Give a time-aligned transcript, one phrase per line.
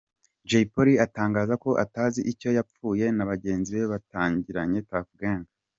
[0.49, 5.49] Jay Polly atangaza ko atazi icyo yapfuye na bagenzi be batangiranye Tuff Gangz.